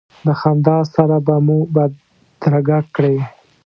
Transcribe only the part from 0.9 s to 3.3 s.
سره به مو بدرګه کړې.